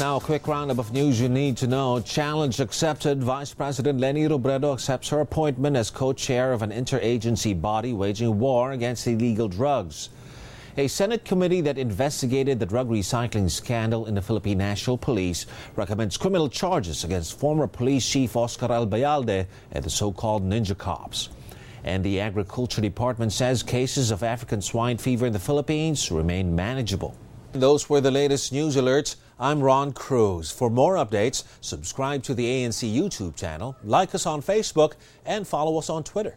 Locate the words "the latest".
28.00-28.52